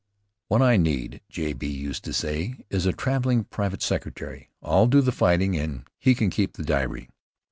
[0.47, 1.53] "What I need," J.
[1.53, 1.67] B.
[1.67, 4.49] used to say, "is a traveling private secretary.
[4.63, 7.07] I'll do the fighting and he can keep the diary."